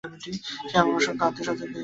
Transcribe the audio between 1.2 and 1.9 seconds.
আত্মীয়-স্বজনকে নিধনকারী।